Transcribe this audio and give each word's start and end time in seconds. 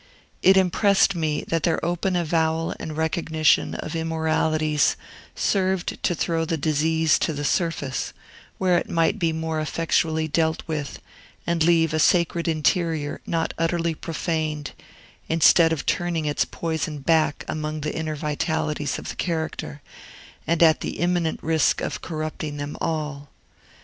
It 0.41 0.57
impressed 0.57 1.13
me 1.13 1.43
that 1.43 1.61
their 1.61 1.77
open 1.85 2.15
avowal 2.15 2.73
and 2.79 2.97
recognition 2.97 3.75
of 3.75 3.95
immoralities 3.95 4.95
served 5.35 6.01
to 6.01 6.15
throw 6.15 6.43
the 6.43 6.57
disease 6.57 7.19
to 7.19 7.33
the 7.33 7.45
surface, 7.45 8.11
where 8.57 8.79
it 8.79 8.89
might 8.89 9.19
be 9.19 9.31
more 9.31 9.59
effectually 9.59 10.27
dealt 10.27 10.63
with, 10.65 10.99
and 11.45 11.61
leave 11.61 11.93
a 11.93 11.99
sacred 11.99 12.47
interior 12.47 13.21
not 13.27 13.53
utterly 13.59 13.93
profaned, 13.93 14.71
instead 15.29 15.71
of 15.71 15.85
turning 15.85 16.25
its 16.25 16.45
poison 16.45 16.97
back 16.97 17.45
among 17.47 17.81
the 17.81 17.95
inner 17.95 18.15
vitalities 18.15 18.97
of 18.97 19.09
the 19.09 19.15
character, 19.17 19.83
at 20.47 20.79
the 20.81 20.97
imminent 20.97 21.39
risk 21.43 21.79
of 21.79 22.01
corrupting 22.01 22.57
them 22.57 22.75
all. 22.81 23.29